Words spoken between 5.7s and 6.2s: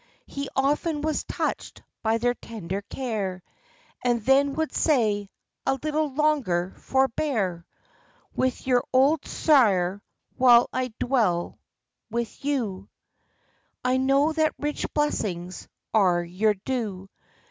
little